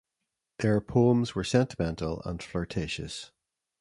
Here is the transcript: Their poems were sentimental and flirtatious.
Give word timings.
Their 0.57 0.81
poems 0.81 1.35
were 1.35 1.43
sentimental 1.43 2.23
and 2.25 2.41
flirtatious. 2.41 3.29